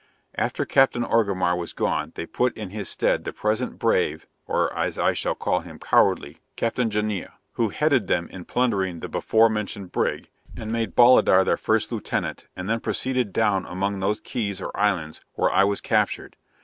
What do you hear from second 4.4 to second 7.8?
(or as I should call him cowardly) Captain Jonnia, who